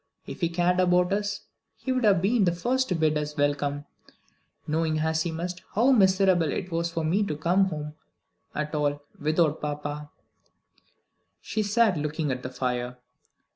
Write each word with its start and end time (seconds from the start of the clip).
If 0.25 0.41
he 0.41 0.49
cared 0.49 0.79
about 0.79 1.13
us, 1.13 1.41
he 1.75 1.91
would 1.91 2.05
have 2.05 2.23
been 2.23 2.45
the 2.45 2.51
first 2.51 2.89
to 2.89 2.95
bid 2.95 3.15
us 3.19 3.37
welcome; 3.37 3.85
knowing, 4.65 4.97
as 5.01 5.21
he 5.21 5.29
must, 5.31 5.61
how 5.75 5.91
miserable 5.91 6.51
it 6.51 6.71
was 6.71 6.89
for 6.91 7.03
me 7.05 7.23
to 7.25 7.37
come 7.37 7.65
home 7.65 7.93
at 8.55 8.73
all 8.73 9.03
without 9.19 9.61
papa!" 9.61 10.09
She 11.39 11.61
sat 11.61 11.99
looking 11.99 12.31
at 12.31 12.41
the 12.41 12.49
fire. 12.49 12.97